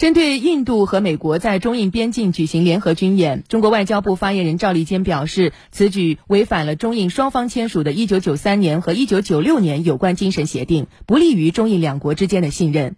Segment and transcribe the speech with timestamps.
[0.00, 12.96] 针对印度和美国在中印边境举行联合军演，中国外交部发言人赵立坚表示，此举违反了中印双方签署的1993年和1996年有关精神协定，不利于中印两国之间的信任。